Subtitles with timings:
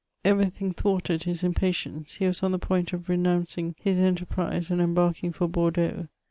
[0.25, 4.81] Every thing thwarted his impatience; he was on the point of renouncing his enterprise and
[4.81, 6.07] embarking for Bordeaux.